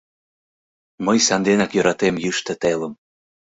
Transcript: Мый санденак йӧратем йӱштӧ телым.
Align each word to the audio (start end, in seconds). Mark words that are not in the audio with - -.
Мый 1.05 1.17
санденак 1.27 1.71
йӧратем 1.73 2.15
йӱштӧ 2.23 2.53
телым. 2.61 2.93